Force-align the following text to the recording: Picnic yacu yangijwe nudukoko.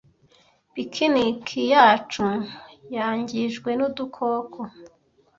Picnic 0.73 1.45
yacu 1.73 2.25
yangijwe 2.95 3.69
nudukoko. 3.77 4.59